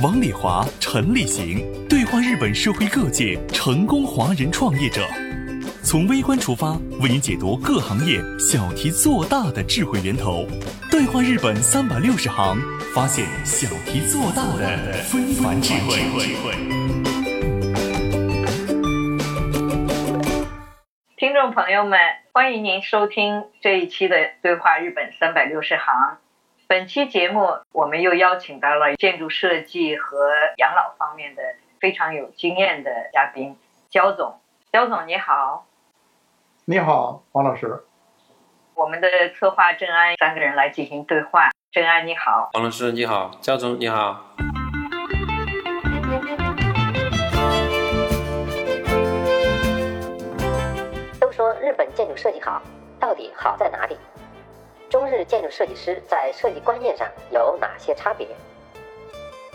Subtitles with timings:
[0.00, 1.58] 王礼华、陈立行
[1.88, 5.04] 对话日本社会各界成功华人创业者，
[5.82, 10.46] 从微观出发，为您解读各行业小题做大的智慧源头。
[10.88, 12.56] 对话日本三百六十行，
[12.94, 15.98] 发现小题做大的非凡智慧。
[21.16, 21.98] 听众朋友们，
[22.30, 25.92] 欢迎您收听这一期的《对话日本三百六十行》。
[26.68, 31.42] 本期节目，我们又邀请到了建筑设计和养老方面的
[31.80, 33.56] 非常有经验的嘉宾，
[33.88, 34.38] 焦总。
[34.70, 35.64] 焦总你好，
[36.66, 37.84] 你好，王老师。
[38.74, 41.48] 我们的策划郑安三个人来进行对话。
[41.72, 44.26] 郑安你好，王老师你好，焦总你好。
[51.18, 52.60] 都说日本建筑设计好，
[53.00, 53.96] 到底好在哪里？
[54.90, 58.26] 中日建筑设计师在设计观念上有哪些差别？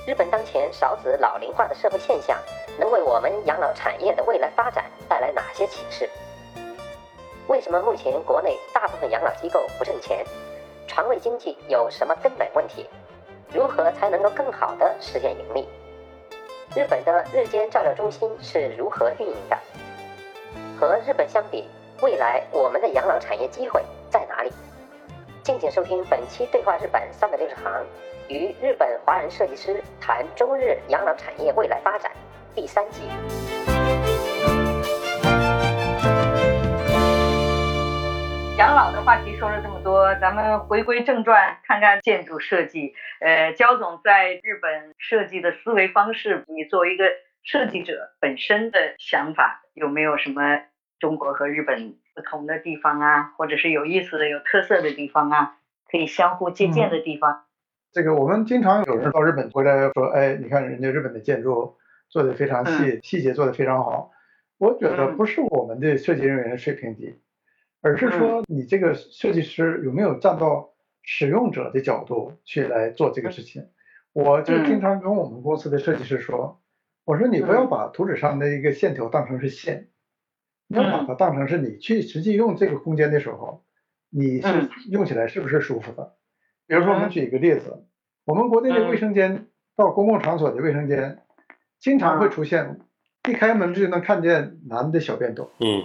[0.06, 2.38] 日本当前少子老龄化的社会现象，
[2.78, 6.08] 能为我们养老产业的未来发展带来哪些启示？
[7.48, 10.24] 为什么目前国内大部分养老机构不挣钱？
[10.88, 12.88] 床位经济有什么根本问题？
[13.52, 15.68] 如何才能够更好的实现盈利？
[16.76, 19.58] 日本的日间照料中心是如何运营的？
[20.80, 21.68] 和日本相比，
[22.02, 23.84] 未来我们的养老产业机会？
[25.44, 27.66] 敬请收听本期《对话日本三百六十行》，
[28.30, 32.10] 与日本华人设计师谈中日养老产业未来发展
[32.56, 33.02] 第三集。
[38.58, 42.94] 养老的话题说了这么多，咱们回归正传，看看建筑设计。
[43.20, 47.04] 呃，焦总在日本设计的思维方式，你作为一个
[47.44, 50.62] 设计者本身的想法，有没有什么
[51.00, 51.98] 中国和日本？
[52.16, 55.58] 不同的地方啊，或者是有意思的、有特色的地方啊，
[55.90, 57.44] 可以相互借鉴的地方。
[57.92, 61.78] 这个我们经常有人到日本回来说，哎，你看人家日本的建筑
[62.10, 64.12] 做的非常细，细节做的非常好。
[64.58, 67.20] 我觉得不是我们的设计人员水平低，
[67.82, 70.70] 而是说你这个设计师有没有站到
[71.02, 73.70] 使用者的角度去来做这个事情。
[74.14, 76.62] 我就经常跟我们公司的设计师说，
[77.06, 79.90] 我说你不要把图纸上的一个线条当成是线。
[80.74, 83.64] 你要把它当成是你去实际用这个空间的时候，
[84.10, 86.14] 你是用起来是不是舒服的？
[86.66, 87.86] 比如说我们举一个例子，
[88.26, 89.46] 我们国内的卫生间
[89.76, 91.20] 到公共场所的卫生间，
[91.80, 92.80] 经常会出现
[93.30, 95.52] 一开门就能看见男的小便斗。
[95.60, 95.84] 嗯。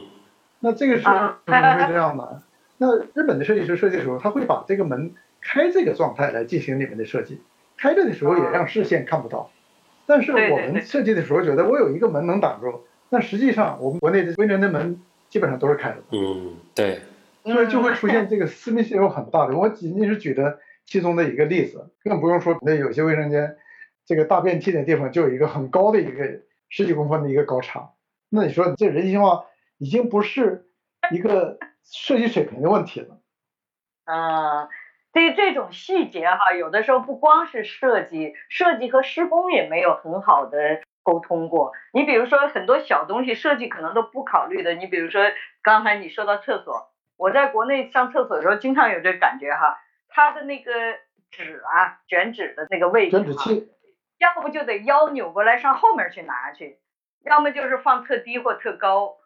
[0.60, 2.42] 那这个是为什么会这样呢？
[2.78, 7.42] 那日本的设计师设计的时候，他会把这个门开这个状态来进行里面的设计，
[7.76, 9.50] 开着的时候也让视线看不到。
[10.06, 12.84] 但是我们设计的时候觉得我有一个门能挡住。
[13.10, 15.98] 但实际上，我们国内的卫生间门基本上都是开的。
[16.10, 17.00] 嗯，对。
[17.44, 19.56] 所以就会出现这个私密性有很大的。
[19.56, 23.56] 我仅仅是举的其中的一个例子，更不用说那有些卫生间，
[24.04, 27.92] 这个大便器的地方就有一个很高的一个十几公分的一个高差。
[28.28, 29.46] 那你说这人性化
[29.78, 30.66] 已经不是
[31.10, 33.18] 一个设计水平的问题了。
[34.04, 34.68] 嗯，
[35.14, 40.58] 对于这种细节哈，有的时候不光是设计，设计和施工也没有很好的。
[41.08, 44.74] 沟通过，你比如说很多小东西设计可能都不考虑的。
[44.74, 45.22] 你比如说
[45.62, 49.78] 刚才你说到厕所，我在国内上厕所的时候经常有这个感觉哈，
[50.10, 50.70] 它的那个
[51.30, 53.72] 纸啊，卷纸的那个位置，卷纸器，
[54.18, 56.76] 要不就得腰扭过来上后面去拿去，
[57.24, 59.16] 要么就是放特低或特高。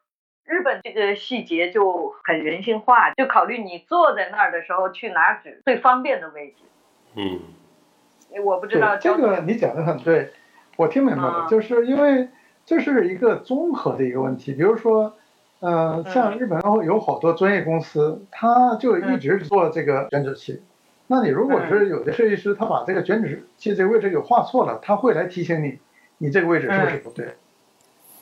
[0.44, 6.62] 日本这个细节就很人性化，就考虑你坐在那儿的时候去拿纸最方便的位置。
[7.16, 7.40] 嗯，
[8.44, 10.32] 我不知道这个你讲的很对。
[10.82, 12.28] 我听明白了，就是因为
[12.66, 14.52] 这是一个综合的一个问题。
[14.52, 15.14] 比如说，
[15.60, 20.60] 呃，像日本有好多专业公司，他就一直做这个卷纸器。
[21.06, 25.78] 那你如果是有的设计师，他把这个卷纸器这个位置给画错了，他会来提醒你，
[26.18, 27.34] 你这个位置是不是不对？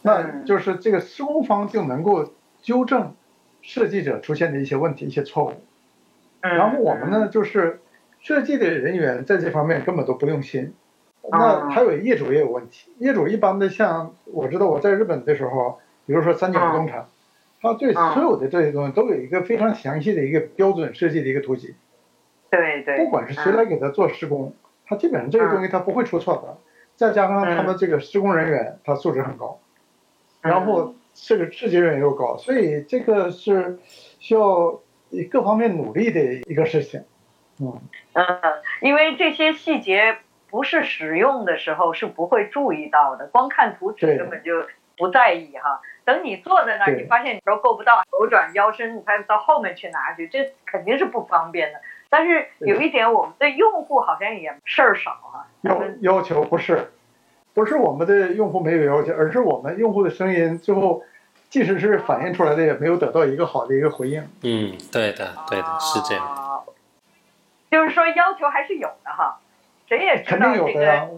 [0.03, 2.31] 那就是这个施工方就能够
[2.61, 3.15] 纠正
[3.63, 5.53] 设计者出现的一些问题、一些错误。
[6.41, 7.81] 然后我们呢，就是
[8.21, 10.75] 设计的人员在这方面根本都不用心。
[11.31, 17.07] 那还有业主也有问题，业主一般的像我知道我在日本的时候，比如说三井不动产，
[17.61, 21.75] 他对所有的这些东西都有一个非常详细的一个标准设计的一个图集。
[22.51, 22.99] 对对。
[22.99, 24.55] 不管是谁来给他做施工，
[24.87, 26.59] 他基本上这个东西他不会出错的。
[26.97, 29.59] 再加上他们这个施工人员他素质很高，
[30.43, 33.79] 然后这个质检人员又高，所以这个是
[34.19, 34.81] 需要
[35.31, 37.03] 各方面努力的一个事情。
[37.59, 37.81] 嗯
[38.13, 38.27] 嗯，
[38.83, 40.19] 因为这些细节
[40.51, 44.67] 不是使用的时候是不会注意到的，光看图纸根本就
[44.99, 45.81] 不在意哈。
[46.05, 51.81] 等你坐在那儿，你发现你都够不到，手转腰身，你才到后面去拿去，这肯定是不方便的。
[52.09, 55.47] 但是有一点，我们的用户好像也事儿少啊。
[55.61, 56.91] 要要求不是，
[57.55, 61.05] 不是我们的用户没有要求，而是我们用户的声音最后，
[61.49, 64.21] 即使是反映出来的，也没有得到一个好的一个回应。
[64.43, 66.65] 嗯，对的，对的，是这样。
[67.71, 69.39] 就是说要求还是有的哈，
[69.91, 71.11] 谁也知道这个，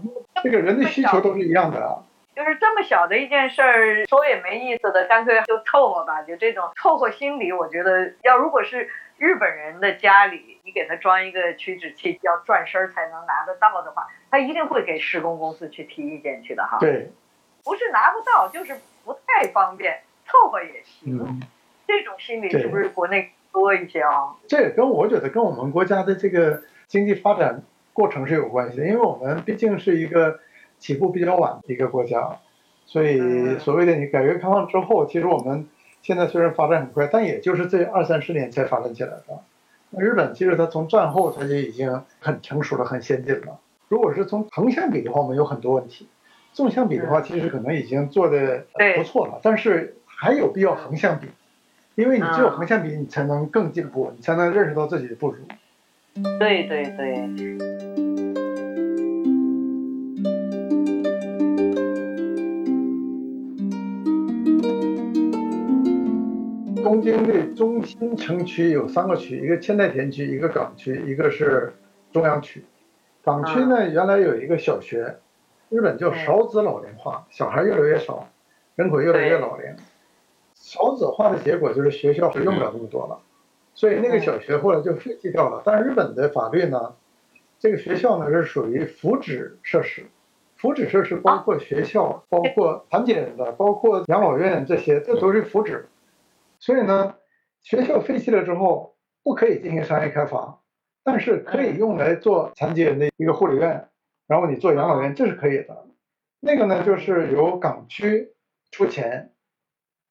[0.42, 2.00] 这个人的需求都是一样的啊。
[2.34, 6.22] 就是这么小的一件事儿，说也没意思的，干脆就凑合吧。
[6.22, 8.88] 就这种凑合心理，我觉得要如果是
[9.18, 16.78] 日本人的家里，你给他装一个取纸器，要转身才能拿得到的话，他一定会给施工公司去提意见去的哈。
[16.80, 17.12] 对，
[17.62, 18.74] 不是拿不到，就是
[19.04, 21.42] 不太方便，凑合也行。
[21.86, 24.34] 这种心理是不是国内多一些啊？
[24.48, 27.60] 这也跟我觉得跟我们国家的这个经济发展
[27.92, 30.38] 过程是有关系的，因为我们毕竟是一个。
[30.82, 32.40] 起步比较晚的一个国家，
[32.86, 35.68] 所以所谓的你改革开放之后，其实我们
[36.02, 39.22] 现在虽然发展很快，但也就是这二三十年才发展起来的。
[39.90, 43.60] 那日本其实它从战后它就已经很成熟了、很先进了。
[43.86, 46.06] 如果是从横向比的话，我们有很多问题；
[46.52, 48.64] 纵向比的话，其实可能已经做的
[48.96, 49.38] 不错了。
[49.40, 51.28] 但是还有必要横向比，
[51.94, 55.36] 因为你只有横向比，你才能更进步，你才能认识到自己的不足。
[56.38, 57.28] 对对对。
[66.82, 71.72] 东京的中心城区有三个区，一个千代田区，一个港区，一个是
[72.12, 72.64] 中央区。
[73.24, 75.16] 港区呢，原来有一个小学，
[75.68, 78.28] 日本叫少子老龄化，小孩越来越少，
[78.74, 79.64] 人口越来越老龄。
[80.54, 83.18] 少子化的结果就是学校是用不了那么多了，
[83.74, 85.62] 所以那个小学后来就废弃掉了。
[85.64, 86.94] 但是日本的法律呢，
[87.58, 90.06] 这个学校呢是属于福祉设施，
[90.56, 95.84] 福祉设施包括学校，包括残疾人的，包括养老院这些，这都是福祉。
[96.60, 97.16] 所以呢，
[97.60, 100.60] 学校废弃了之后，不可以进行商业开发，
[101.02, 103.88] 但是可以用来做残疾人的一个护理院，
[104.28, 105.86] 然后你做养老院，这是可以的。
[106.38, 108.32] 那个呢，就是由港区
[108.70, 109.31] 出钱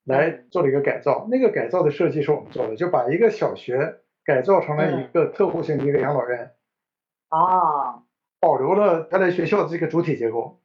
[0.03, 6.51] 来做了一个改造，那个改造的设计是我们做的，就把一个小学改造成了一个特护型的一个养老院。
[7.29, 8.03] 啊，
[8.39, 10.59] 保留了原来学校的这个主体结构，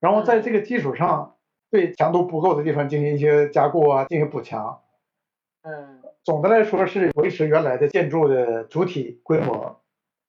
[0.00, 1.36] 然后在这个基础上，
[1.70, 4.80] 对强度不够的地方进行一些加固啊，进行补强。
[5.62, 9.82] 嗯，总的来说是维持原来的建筑的主体规模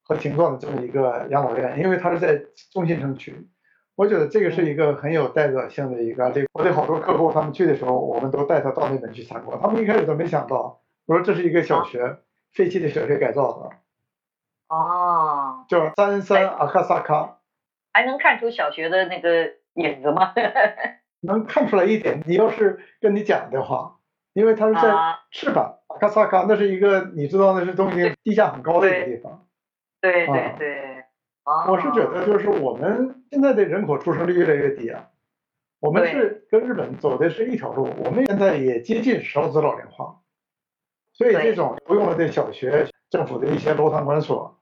[0.03, 2.41] 和形状的这么一个养老院，因为它是在
[2.71, 3.47] 中心城区，
[3.99, 6.31] 我觉得这个是一个很有代表性的一个。
[6.31, 12.15] 这我的好多客户他们去的时候，我们都带他到那边去参观，他们一开始都没想到，我说这是一个小学，
[12.53, 13.71] 废弃的小学改造的。
[14.69, 17.39] 哦，叫三三阿卡萨卡，
[17.91, 20.31] 还能看出小学的那个影子吗？
[21.19, 23.97] 能看出来一点，你要是跟你讲的话。
[24.31, 24.93] 因为它是在
[25.31, 29.45] 赤坂，阿卡萨卡，那是一个你知道那是东京地价很高的一个地方。
[29.99, 30.98] 对对对。
[31.67, 35.09] 我是觉得就是我们现在的人口出生率越来越低啊，
[35.79, 40.21] 我们是跟日本走的是一条路，我们现在也接近少子老龄化，
[41.13, 44.59] 所以这种不用了的小学，政府的一些楼堂馆所，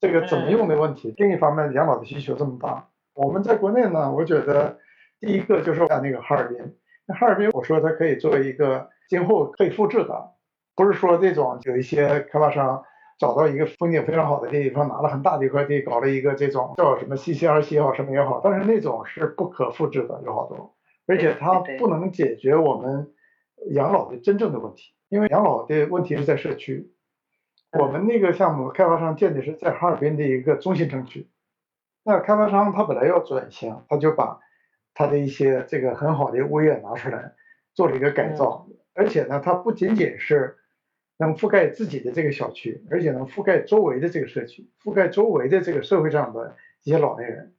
[0.00, 1.14] 这个怎么用的问题。
[1.16, 4.78] 另一方面，养老的需求这么大，我们在国内呢，我觉得
[5.20, 8.90] 第一个就是在那个哈尔滨，那哈尔滨我说它可以作为一个。
[9.08, 10.34] 今后可以复制的，
[10.76, 12.84] 不是说这种有一些开发商
[13.18, 23.12] 找到一个风景非常好的地方，拿了很大的一块地，搞了一个这种叫什么 CCRC 也好，什么也好，但是那种是不可复制的，有好多，而且它不能解决我们
[23.70, 26.92] 养老的真正的问题，因为养老的问题是在社区。
[27.78, 31.28] 我们那个项目开发商建的是在哈尔滨的一个中心城区，
[32.04, 34.38] 那开发商他本来要转型，他就把
[34.94, 37.34] 他的一些这个很好的物业拿出来
[37.74, 38.66] 做了一个改造。
[38.94, 40.56] 而且呢，它不仅仅是
[41.18, 47.54] 能覆盖自己的这个小区，而且能覆盖周围的这个社区，覆盖周围的这个社会上的一些老年人。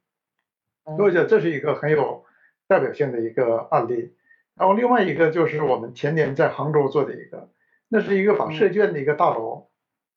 [0.98, 2.26] 我觉得这是一个很有
[2.68, 4.16] 代表性的一个案例。
[4.56, 7.50] 然后另外一个就是我们前年在杭州做的一个，
[7.88, 9.68] 那是一个把社建的一个大楼，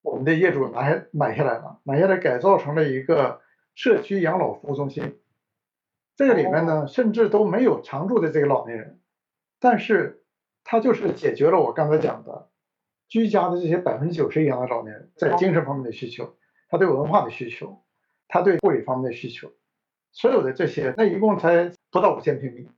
[0.03, 3.41] 我们的业主拿下买下来了，买下来改造成了一个
[3.75, 5.19] 社区养老服务中心。
[6.17, 9.01] 这个里面呢，甚至都没有常住的这个老年人，
[9.61, 10.21] 但是。
[10.65, 12.49] 它就是解决了我刚才讲的
[13.13, 16.35] 居家的这些百分之九十以上的老年人在精神方面的需求，
[16.71, 17.83] 他对文化的需求，
[18.27, 19.53] 他对护理方面的需求，
[20.13, 22.71] 所有的这些，那一共才不到五千平米，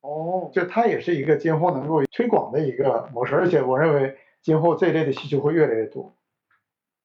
[0.00, 6.12] 哦，就它也是一个今后能够推广的一个模式，而且我认为今后这一类的需求会越来越多。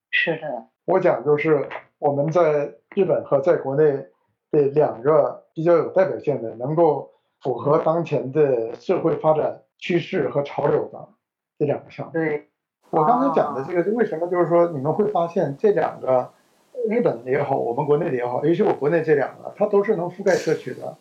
[0.09, 4.07] 是的，我讲就是我们在日本和在国内
[4.49, 7.11] 的两个比较有代表性的，能够
[7.41, 11.07] 符合当前的社会发展趋势和潮流的
[11.63, 12.11] 这两个项目。
[12.11, 12.47] 对，
[12.89, 16.29] 我刚才讲的这个，为什么就是说你们会发现这两个，
[16.89, 20.97] 日本的也好，我们国内的也好，尤其我国内这两个，它都是能覆盖社区的。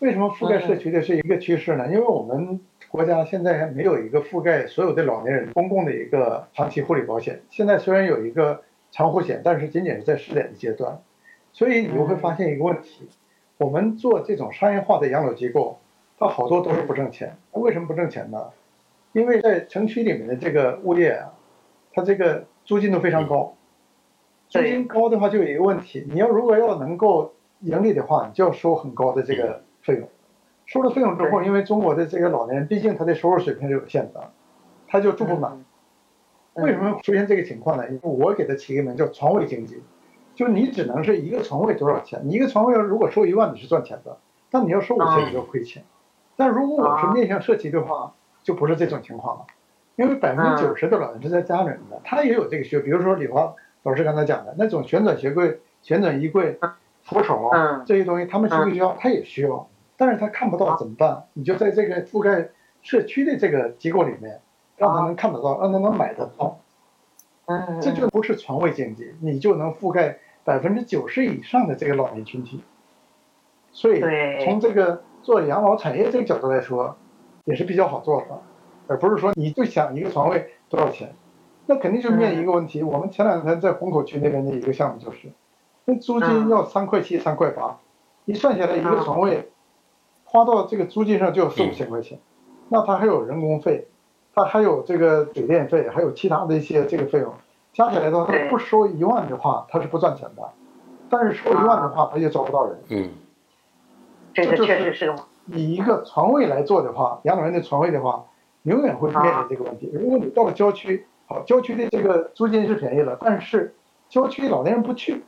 [0.00, 1.86] 为什么覆盖社区的是一个趋势呢？
[1.86, 7.40] 因为我们国家现在还没有一个覆盖所有的老年人公共的一个长期护理保险。
[7.48, 11.00] 现在虽然有一个长护险，但是仅仅是在试点的阶段。
[11.52, 13.08] 所以你就会发现一个问题：
[13.58, 15.78] 我们做这种商业化的养老机构，
[16.18, 17.36] 它好多都是不挣钱。
[17.52, 18.50] 为什么不挣钱呢？
[19.12, 21.32] 因为在城区里面的这个物业啊，
[21.92, 23.54] 它这个租金都非常高。
[24.48, 29.62] 租金高的话，就有一个问题：你要如果要能够盈利的话，你就要收很高的这个。
[29.82, 30.08] 费用
[30.64, 34.30] 收了费用之后，因为中国的这个老年人，毕竟他的收入水平是有限的，
[34.86, 35.64] 他就住不满。
[36.54, 37.82] 为什么出现这个情况呢？
[38.00, 39.82] 我给他起个名叫“床位经济”，
[40.36, 42.20] 就是你只能是一个床位多少钱？
[42.22, 44.16] 你一个床位要如果收一万，你是赚钱的；
[44.52, 45.82] 但你要收五千，你就亏钱。
[46.36, 49.46] 但如果我是面向社区的话，就不是这种情况了，
[49.96, 52.80] 因为百分之九十的老人是在家里的，他也有这个需求。
[52.82, 56.58] 比如说李华老师刚才讲的那种旋转鞋柜、旋转衣柜、
[57.02, 57.50] 扶手
[57.86, 58.96] 这些东西，他们需不需要？
[58.98, 59.68] 他也需要。
[59.96, 61.24] 但是他看不到怎么办？
[61.34, 62.48] 你就在这个覆盖
[62.80, 64.40] 社区的这个机构里面，
[64.76, 66.58] 让他能看得到，让他能买得到。
[67.46, 72.62] 嗯，这就不是床位经济，你就能覆盖百分之九十以上的这个老年群体。
[73.70, 74.00] 所以
[74.44, 76.96] 从这个做养老产业这个角度来说，
[77.44, 78.40] 也是比较好做的，
[78.86, 81.14] 而不是说你就想一个床位多少钱，
[81.66, 82.82] 那肯定就面临一个问题。
[82.82, 85.28] 我们前两天在虹口区那边的一个项目就是，
[85.84, 87.78] 那租金要三块七、三块八，
[88.24, 89.48] 一算下来一个床位。
[90.24, 92.18] 花到这个租金上就要四五千块钱，
[92.70, 93.88] 那他还有人工费，
[94.34, 97.34] 他还有这个水电费，还有其他的一些这个费用，
[97.74, 100.42] 加起来的话，他不收一万的话，他是不赚钱的，
[101.10, 102.78] 但是收一万的话，他就招不到人。
[102.88, 103.10] 嗯，
[104.32, 105.14] 这个确实是。
[105.46, 108.26] 以一个床位来做的话，养老院的床位的话，
[108.62, 109.90] 永远会面临这个问题。
[109.92, 113.74] 如果你到了郊区，好，郊区的这个租金是便宜了，但是
[114.08, 115.22] 郊区老年人不去。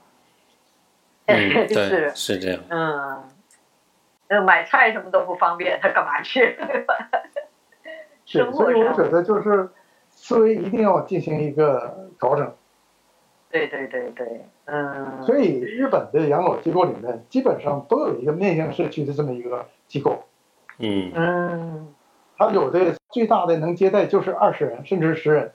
[1.26, 2.60] 嗯， 对，是这样。
[2.68, 3.22] 嗯。
[4.26, 6.56] 那买菜什么都不方便，他干嘛去？
[8.24, 9.68] 是，所以我觉得就是
[10.10, 12.52] 思维一定要进行一个调整。
[13.50, 15.22] 对对对对，嗯。
[15.22, 20.24] 所以日本的养老机构里面基本上都有一个面向社区的这么一个机构。
[20.78, 21.94] 嗯嗯。
[22.36, 25.52] 它有的最大的能接待就是二十人甚至十人，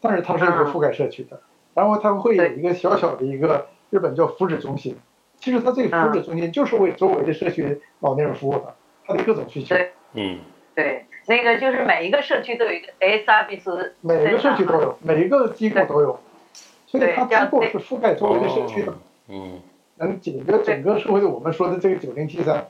[0.00, 1.40] 但是它是不覆盖社区的。
[1.74, 4.96] 然后它会有一个小小的一个日本叫福祉中心。
[5.36, 8.74] 其实它这个福祉中心就是为周围的社区老年人服务的，
[9.04, 9.74] 它的各种需求。
[10.12, 10.38] 嗯，
[10.74, 13.70] 对，那个就是每一个社区都有一个 S R B C，
[14.00, 16.20] 每个社区都有，每一个机构都有，
[16.86, 18.94] 所以它机构是覆盖周围的社区的，
[19.28, 19.60] 嗯，
[19.96, 22.68] 能解决整个社会的我们说的这个九零七三，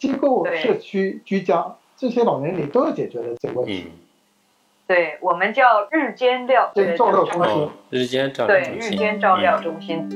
[0.00, 3.84] 机构、社区、居家这些老年人都要解决的这个问题。
[4.86, 10.08] 对我们叫日间料照料中心，日间照料中心，对，日间照料中心。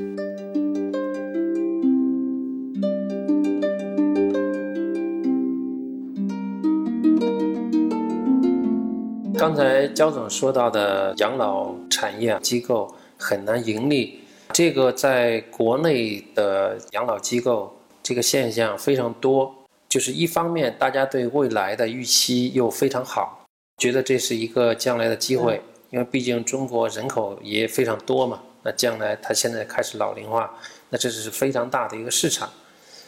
[9.37, 14.19] 刚才焦总说到的养老产业机构很难盈利，
[14.51, 19.53] 这个在国内的养老机构这个现象非常多。
[19.95, 23.45] 就是一方面，大家对未来的预期又非常好，
[23.77, 28.41] 觉得这是一个将来的机会，因为毕竟中国人口也非常多嘛。
[28.61, 30.53] 那将来它现在开始老龄化，
[30.89, 32.51] 那这是非常大的一个市场。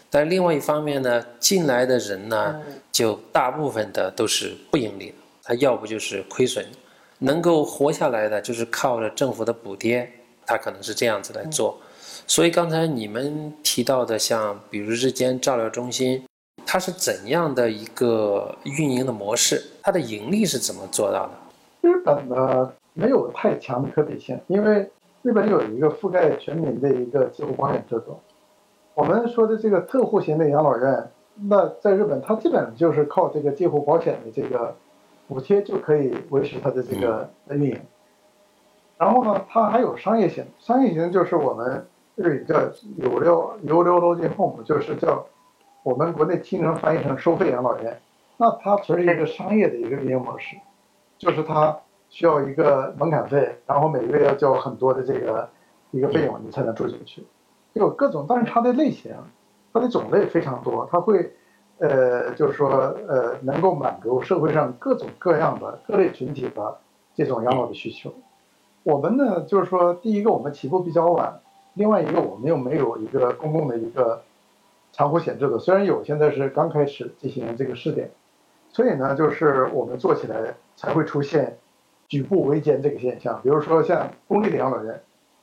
[0.09, 2.57] 但另外一方面呢，进来的人呢，
[2.89, 5.15] 就大部分的都是不盈利的。
[5.43, 6.65] 他要不就是亏损，
[7.19, 10.09] 能够活下来的就是靠着政府的补贴，
[10.45, 11.77] 他可能是这样子来做。
[12.25, 16.23] 所以刚才你们提到的，像比如日间照料中心，
[16.67, 19.63] 它是怎样的一个运营的模式？
[19.81, 21.31] 它的盈利是怎么做到的？
[21.81, 24.87] 日本呢没有太强的可比性，因为
[25.23, 28.19] 日本有一个覆盖全民的一个几乎保险制度。
[28.93, 31.09] 我们说的这个特户型的养老院，
[31.49, 34.75] 那在日本它基本就是靠这个介护保险的这个。
[35.29, 37.77] 补贴就可以维持它的这个运营，
[38.97, 42.61] 然后呢，它还有商业型，商业型就是我们日语叫
[42.95, 45.25] 有料有料老金 home，就是叫
[45.87, 47.97] 我们国内听成翻译成收费养老院，
[48.35, 50.57] 那它纯是一个商业的一个运营模式，
[51.17, 51.79] 就是它
[52.09, 55.47] 需要一个门槛费，然后每个月要交很多的这个
[55.91, 57.25] 一个费用，你才能住进去，
[57.71, 59.13] 有各种，但是它的类型，
[59.71, 61.31] 它的种类非常多，它会。
[61.79, 62.69] 呃，就是说
[63.07, 66.79] 呃，能够满足社会上各种各样的各类群体的
[67.13, 68.11] 这种养老的需求。
[68.81, 71.39] 我们呢，就是说，第一个我们起步比较晚，
[71.75, 74.23] 另外一个我们又没有一个公共的一个
[74.97, 78.09] 长湖险制的，虽然有，现在是刚开始进行这个试点，
[78.69, 81.57] 所以呢，就是我们做起来才会出现
[82.07, 83.39] 举步维艰这个现象。
[83.43, 84.99] 比如说像公立的养老院，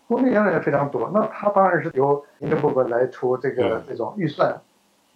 [0.08, 4.60] 公立养老院非常多，那它当然是由民政部门来出这个这种预算。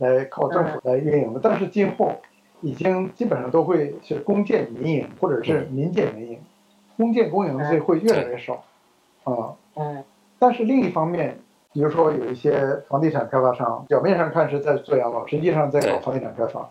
[0.00, 2.12] 来靠政府来运营的，但是今后
[2.60, 6.38] 已经基本上都会是公建民营或者是民建民营，
[6.96, 8.62] 公建公营这会越来越少，
[9.24, 10.04] 啊，嗯，
[10.38, 11.40] 但是另一方面，
[11.78, 16.68] 比如说有一些房地产开发商，表面上看是在做养老，实际上在搞房地产开发，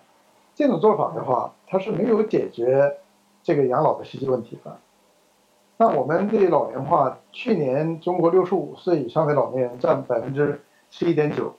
[0.54, 2.98] 这种做法的话，它是没有解决
[3.42, 4.78] 这个养老的实际问题的。
[5.78, 10.60] 那我们这老龄化，去年中国六十五岁以上的老年人占百分之
[10.92, 11.54] 十一点九。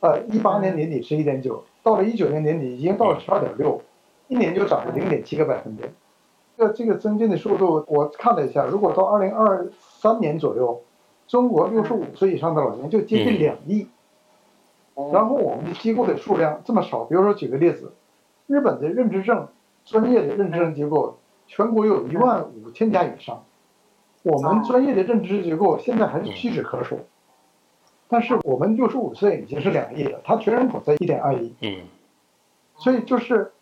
[0.00, 3.82] 呃，一八年年底十一点九，到了一九年年底已经到了十二点六，
[4.28, 5.92] 一年就涨了零点七个百分点。
[6.56, 9.68] 这这个增进的速度，我看了一下，如果到二零二
[10.00, 10.80] 三年左右，
[11.28, 13.86] 中国六十五岁以上的老年就接近两亿。
[15.12, 17.92] 然后我们的机构的数量这么少，比如说举个例子，
[18.48, 19.46] 日本的认知症
[19.84, 23.44] 专业的认知症机构全国有一万五千家以上，
[24.24, 26.98] 我们专业的认知机构现在还是屈指可数。
[28.08, 31.82] 但是我们六十五岁已经是两亿了，他全人口在一点二亿，嗯，
[32.74, 33.52] 所以就是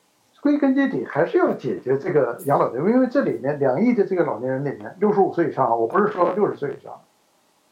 [0.41, 6.99] 归根结底还是要解决这个养老的，因为这里面两亿的这个老年人里面，六十五岁以上，我不是说六十岁以上，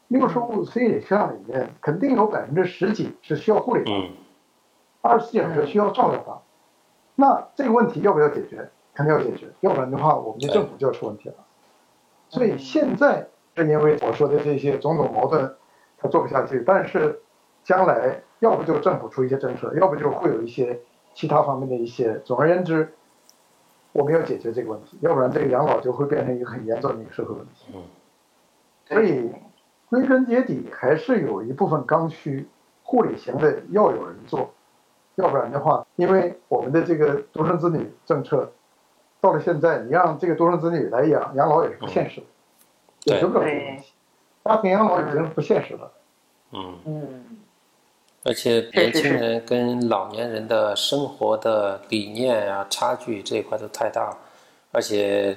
[0.09, 4.11] 六十五岁以上里面肯定有百分之十几是需要护理的，
[5.03, 6.43] 二十四小时需要照料的，
[7.15, 8.71] 那这个问题要不要解决？
[8.95, 11.35] 肯定要解决，要不然的话，我们的政府就要出问题了。
[12.29, 15.55] 所以现在是因为我说的这些种种矛盾。
[15.97, 17.23] 他做不下去，但是
[17.63, 20.81] 将来要不就政府出一些政策，要不就会有一些
[21.15, 22.19] 其他方面的一些。
[22.27, 22.93] 总而言之，
[23.93, 27.73] 我们要解决这个问题，要不然这个养老就会变成一个很严重的一个社会问题。
[27.75, 27.83] 嗯。
[28.87, 29.33] 所以
[29.95, 32.49] 归根结底还是有一部分刚需，
[32.83, 34.51] 护理型的要有人做，
[35.15, 38.51] 要不然的话，因为我们的这个独生子女政策
[39.21, 42.27] 到了现在，你让这个独生子女来养养老也是不现实的，
[43.01, 43.93] 解决不了这个问题。
[44.45, 45.93] 家庭养老已经不现实了。
[46.51, 47.25] 嗯嗯，
[48.25, 54.17] 而且年轻人跟老年人的生活的理念啊差距这一块都太大，
[54.73, 55.37] 而且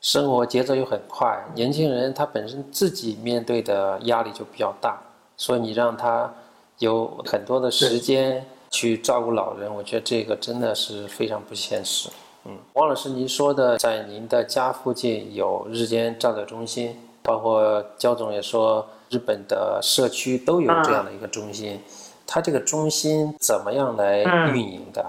[0.00, 4.98] 生活节奏又很快，年轻人他本身自己面对的压力就比较大，
[5.36, 6.32] 所以你让他
[6.78, 12.08] 有很多的时间去照顾老人，我觉得这个真的是非常不现实。
[12.44, 18.86] 嗯，王老师，您说的在您的家附近有日间照料中心，包括焦总也说。
[19.10, 21.80] 日本的社区都有这样的一个中心，
[22.26, 24.18] 它这个中心怎么样来
[24.52, 25.02] 运营的？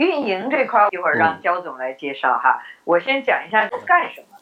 [0.00, 2.62] 运营这块一会儿让焦总来介绍哈。
[2.84, 4.38] 我先讲一下干什么。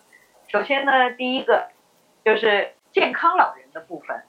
[0.46, 1.70] 首先呢，第一个
[2.24, 4.22] 就是健康老人的部分。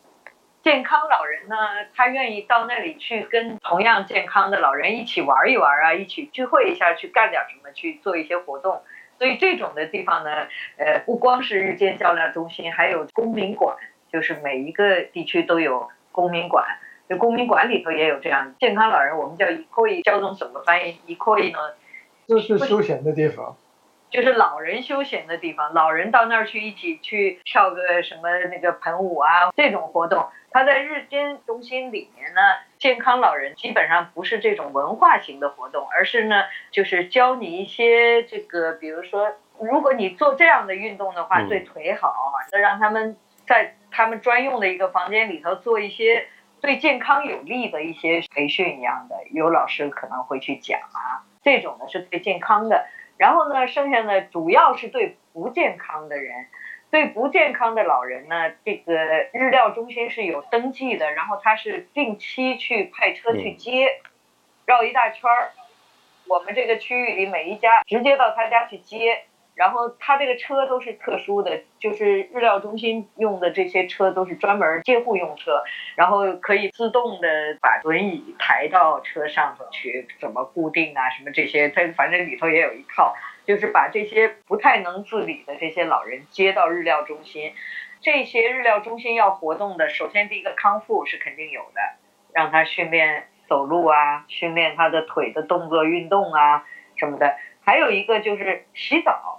[0.63, 1.55] 健康老人呢，
[1.95, 8.81] 他愿意到那里去跟同样健康的老人一起玩一玩啊，一起聚会一下，去干点什么，去做一些活动。
[9.19, 13.77] 所以这种的地方呢，呃，不光是日间照料中心，还有公民馆。
[14.11, 16.65] 就是每一个地区都有公民馆，
[17.09, 21.73] 就公民馆里头也有这样健康老人，我们叫 e c o 交通怎么翻译 e c o 呢？
[22.27, 23.57] 就是休闲的地方，
[24.11, 30.27] 就是老人休闲的地方，老人到那儿去一起去跳个什么那个盆舞啊这种活动。
[30.51, 32.41] 他在日间中心里面呢，
[32.77, 42.13] 健康老人基本上不是这种文化型的活动，而是呢就是教你一些这个，比如说如果你做这样的运动的话，对腿好，
[42.51, 43.17] 那让他们
[43.47, 43.73] 在。
[43.91, 46.27] 他们专用的一个房间里头做一些
[46.61, 52.87] 对健康有利的一些培训一样的，有老师可能会去讲啊，这种呢是对健康的。
[53.17, 56.47] 然后呢，剩下呢主要是对不健康的人，
[56.89, 58.93] 对不健康的老人呢，这个
[59.33, 63.99] 日料中心是有登记的，然后他是定期去派车去接，
[64.65, 65.51] 绕一大圈儿，
[66.27, 69.23] 我们这个区域里每一家直接到他家去接。
[69.59, 75.61] 然后他这个车都是特殊的，就是日料中心用的这些车都是专门接护用车，
[75.95, 77.27] 然后可以自动的
[77.59, 83.13] 把轮椅抬到车上头去，怎么固定啊，什么这些，它反正里头也有一套，
[83.45, 87.51] 就是把这些不太能自理的这些老人接到日料中心。
[87.99, 91.81] 这些日料中心要活动的，首先第一个康复是肯定有的，
[92.33, 96.63] 让他训练走路啊，训练他的腿的动作运动啊
[96.95, 99.38] 什么的，还有一个就是洗澡。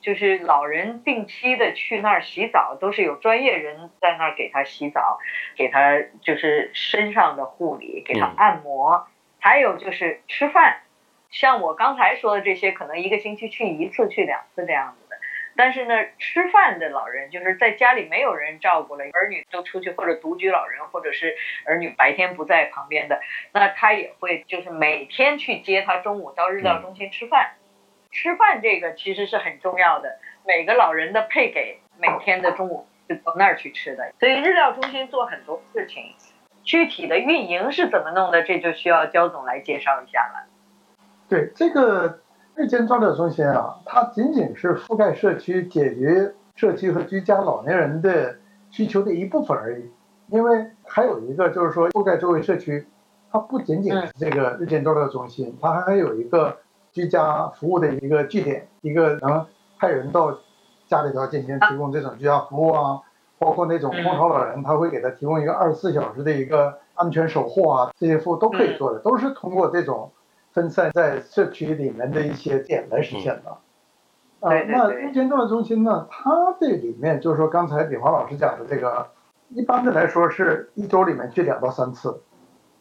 [0.00, 5.18] 就是老人定期的去那儿洗澡，都是有专业人在那儿给他洗澡，
[5.56, 9.06] 给他就是身上的护理，给他按摩，
[9.38, 10.80] 还有就是吃饭，
[11.30, 15.16] 像我刚才说的这些，可能一个星期去一次、去两次这样子的。
[15.56, 21.36] 但是呢，吃饭的老人就是在家里没有人照顾了，儿女都出去或者独居老人，或者是
[21.66, 23.20] 儿女白天不在旁边的，
[23.52, 27.56] 那他也会就是每天去接他中午到日料中心吃饭。
[28.12, 34.12] 吃饭这个其实是很重要的，每个老人的配给每天的中午就到那儿去吃的。
[34.18, 36.02] 所以日料中心做很多事情，
[36.64, 40.46] 具体的运营是怎么弄的，这就需要焦总来介绍一下了。
[41.28, 42.18] 对这个
[42.56, 48.36] 日间照料中心啊，它仅仅是覆盖社区、解决社区和居家老年人的
[48.72, 49.88] 需求的一部分而已。
[50.26, 52.86] 因为还有一个就是说，覆盖周围社区，
[53.30, 56.58] 它不仅仅是这个日间照料中心，它还有一个。
[56.92, 59.46] 居家服务的一个据点，一个能
[59.78, 60.38] 派人到
[60.88, 63.00] 家里头进行提供这种居家服务啊，
[63.38, 70.10] 包括那种空巢老人，他会给他提供一个二十四小时的一个安全守护啊，这些服务都可以做的，都是通过这种
[70.52, 73.50] 分散在社区里面的一些点来实现的。
[74.40, 79.06] 啊，那日间照料中心呢，它这里面就是说刚才李华老师讲的这个，
[79.50, 82.22] 一般的来说是一周里面去两到三次，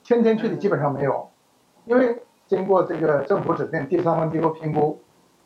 [0.04, 1.30] 天天去的基本上没有，
[1.86, 2.24] 因为。
[2.50, 5.00] 经过这个政府指定第三方机构评估，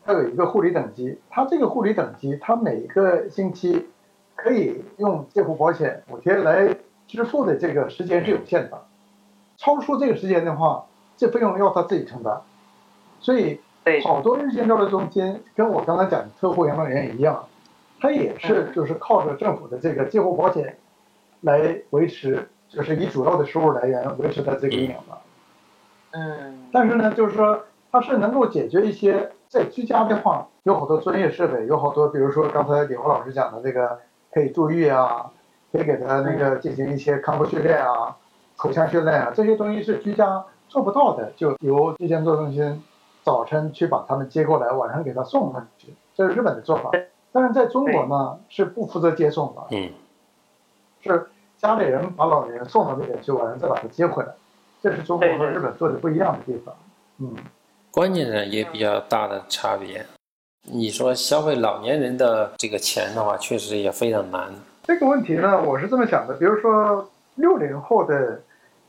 [0.05, 1.19] 它有一个护理等级。
[1.29, 3.89] 它这个护理等级，它每个星期
[4.35, 8.85] 可以用介护保险补贴来支付的这个时间是有限的。
[9.57, 10.85] 超出这个时间的话，
[11.17, 12.41] 这费用要他自己承担。
[13.19, 13.59] 所以，
[14.03, 17.45] 好多日间照料中心跟我刚才讲的特护养老院一样，
[17.99, 20.77] 它也是就是靠着政府的这个介护保险
[21.41, 25.17] 来维持，就是以主要的收入来源维持它这个营养的。
[26.13, 33.99] 嗯，但是呢，就是说它是能够解决一些在居家的话，有好多专业设备，有好多，比如说刚才李华老师讲的这个
[34.31, 35.31] 可以助浴啊，
[35.71, 38.15] 可以给他那个进行一些康复训练啊、
[38.55, 42.83] 口腔训练啊，这些东西是居家做不到的，就由居间做中心
[43.23, 46.91] 早晨去把他们接过来，晚上给他送回去，这是日本的做法。
[47.31, 49.89] 但是在中国呢，是不负责接送的，嗯，
[51.01, 54.35] 是家里人把老人送到那边去，晚上再把他接回来。
[54.83, 56.75] 这是中国和日本做的不一样的地方，
[57.19, 57.33] 嗯，
[57.89, 60.05] 观念上也比较大的差别。
[60.69, 64.53] 你说消费老年人的这个钱的话，确实也非常难。
[64.83, 68.41] 这个问题呢，我是这么想的，比如说六零后的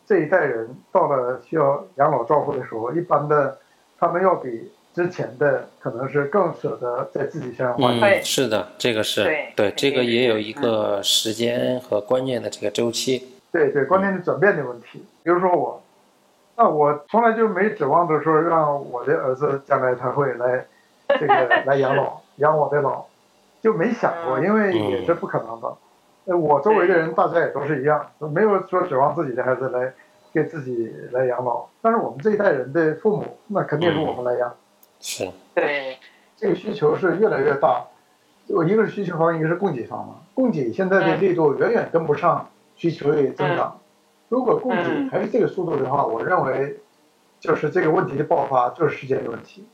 [0.04, 3.56] 这一代人到了需要养老照顾的时候，一般的
[3.96, 8.20] 他们要比之前的可能是更舍得在自己身上花钱。
[8.20, 13.28] 嗯，是的，这个是对对，这个也有一个时间和观念的这个周期。
[13.52, 15.04] 对对，观念的转变的问题。
[15.22, 15.80] 比如说我。
[16.56, 20.64] 那我从来就没指望着说让我的儿子将来他会来，
[21.08, 21.34] 这个
[21.66, 23.04] 来养老 养我的老，
[23.60, 25.76] 就没想过，因为也是不可能的。
[26.26, 29.92] 呃，我周围的人大家也都是一样，没有说指望自己的孩子来
[30.32, 31.66] 给自己来养老。
[31.82, 34.54] 但是我们这一代人的父母，那肯定是我们来养。
[35.00, 35.30] 是。
[35.54, 35.98] 对。
[36.36, 37.84] 这个需求是越来越大，
[38.48, 40.14] 我一个是需求方，一个是供给方嘛。
[40.34, 43.78] 供给现在的力度远远跟不上需求的增长。
[44.34, 46.80] 如果供给还是这个速度的话，我认为
[47.38, 49.64] 就是这个问题的爆发就是时间的问题。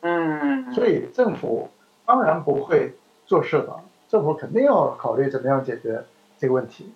[0.00, 0.72] 嗯。
[0.72, 1.68] 所以政府
[2.06, 2.94] 当然不会
[3.26, 3.76] 做事的，
[4.08, 6.02] 政府肯定要考虑怎么样解决
[6.38, 6.94] 这个问题。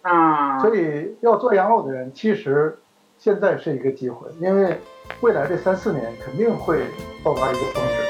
[0.00, 0.58] 啊。
[0.60, 2.78] 所以要做养老的人，其实
[3.18, 4.78] 现在是一个机会，因为
[5.20, 6.86] 未来的三四年肯定会
[7.22, 8.09] 爆发一个峰值。